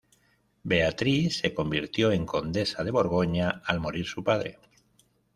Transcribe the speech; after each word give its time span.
Beatriz 0.63 1.37
se 1.41 1.53
convirtió 1.53 2.11
en 2.11 2.25
condesa 2.25 2.83
de 2.83 2.89
Borgoña 2.89 3.61
al 3.67 3.79
morir 3.79 4.07
su 4.07 4.23
padre. 4.23 4.57